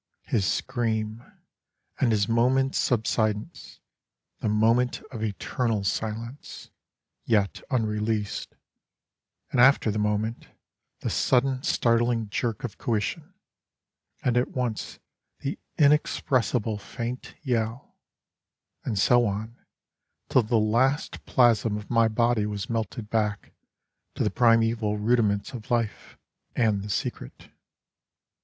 His 0.23 0.47
scream, 0.51 1.21
and 1.99 2.11
his 2.11 2.27
moment's 2.27 2.79
subsidence, 2.79 3.81
The 4.39 4.49
moment 4.49 4.99
of 5.11 5.21
eternal 5.23 5.83
silence, 5.83 6.71
Yet 7.23 7.61
unreleased, 7.69 8.55
and 9.51 9.61
after 9.61 9.91
the 9.91 9.99
moment, 9.99 10.47
the 11.01 11.11
sudden, 11.11 11.61
startling 11.61 12.29
jerk 12.31 12.63
of 12.63 12.79
coition, 12.79 13.35
and 14.23 14.37
at 14.37 14.47
once 14.47 14.97
The 15.41 15.59
inexpressible 15.77 16.79
faint 16.79 17.35
yell 17.43 17.95
And 18.83 18.97
so 18.97 19.27
on, 19.27 19.55
till 20.29 20.41
the 20.41 20.57
last 20.57 21.23
plasm 21.27 21.77
of 21.77 21.91
my 21.91 22.07
body 22.07 22.47
was 22.47 22.71
melted 22.71 23.11
back 23.11 23.51
To 24.15 24.23
the 24.23 24.31
primeval 24.31 24.97
rudiments 24.97 25.53
of 25.53 25.69
life, 25.69 26.17
and 26.55 26.81
the 26.81 26.89
secret. 26.89 27.51